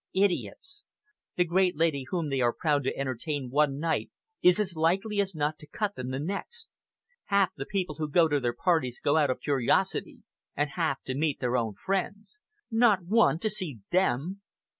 Idiots! 0.15 0.83
The 1.35 1.45
great 1.45 1.75
lady 1.77 2.05
whom 2.09 2.29
they 2.31 2.41
are 2.41 2.53
proud 2.53 2.83
to 2.85 2.97
entertain 2.97 3.51
one 3.51 3.77
night 3.77 4.09
is 4.41 4.59
as 4.59 4.75
likely 4.75 5.21
as 5.21 5.35
not 5.35 5.59
to 5.59 5.67
cut 5.67 5.93
them 5.93 6.09
the 6.09 6.17
next. 6.17 6.69
Half 7.25 7.51
the 7.55 7.67
people 7.67 7.97
who 7.99 8.09
go 8.09 8.27
to 8.27 8.39
their 8.39 8.51
parties 8.55 8.99
go 8.99 9.15
out 9.17 9.29
of 9.29 9.41
curiosity, 9.41 10.23
and 10.55 10.71
half 10.71 11.03
to 11.03 11.13
meet 11.13 11.39
their 11.39 11.55
own 11.55 11.75
friends. 11.75 12.39
Not 12.71 13.03
one 13.05 13.37
to 13.41 13.49
see 13.51 13.81
them! 13.91 14.41